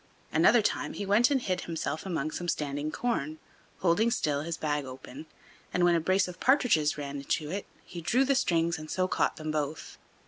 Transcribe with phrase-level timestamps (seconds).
[0.33, 3.37] Another time he went and hid himself among some standing corn,
[3.81, 5.27] holding still his bag open,
[5.71, 9.07] and when a brace of partridges ran into it he drew the strings and so
[9.07, 9.99] caught them both.